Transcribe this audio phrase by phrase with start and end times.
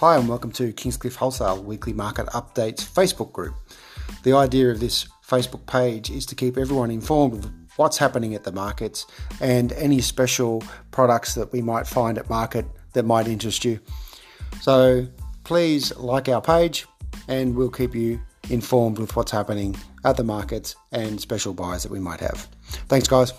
[0.00, 3.54] Hi, and welcome to Kingscliff Wholesale Weekly Market Updates Facebook group.
[4.22, 8.42] The idea of this Facebook page is to keep everyone informed of what's happening at
[8.42, 9.04] the markets
[9.42, 12.64] and any special products that we might find at market
[12.94, 13.78] that might interest you.
[14.62, 15.06] So
[15.44, 16.86] please like our page
[17.28, 19.76] and we'll keep you informed with what's happening
[20.06, 22.48] at the markets and special buys that we might have.
[22.88, 23.34] Thanks, guys.